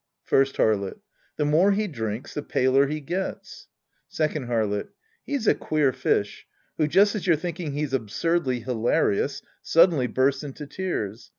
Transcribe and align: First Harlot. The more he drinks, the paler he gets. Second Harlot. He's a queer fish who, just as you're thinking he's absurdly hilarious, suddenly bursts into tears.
First 0.23 0.57
Harlot. 0.57 0.97
The 1.37 1.45
more 1.45 1.73
he 1.73 1.87
drinks, 1.87 2.33
the 2.33 2.41
paler 2.41 2.87
he 2.87 2.99
gets. 2.99 3.67
Second 4.07 4.47
Harlot. 4.47 4.87
He's 5.27 5.45
a 5.45 5.53
queer 5.53 5.93
fish 5.93 6.47
who, 6.79 6.87
just 6.87 7.13
as 7.13 7.27
you're 7.27 7.35
thinking 7.35 7.73
he's 7.73 7.93
absurdly 7.93 8.61
hilarious, 8.61 9.43
suddenly 9.61 10.07
bursts 10.07 10.43
into 10.43 10.65
tears. 10.65 11.29